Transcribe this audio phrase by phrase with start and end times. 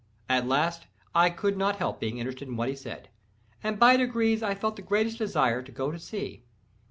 [0.27, 3.09] At last I could not help being interested in what he said,
[3.61, 6.43] and by degrees I felt the greatest desire to go to sea.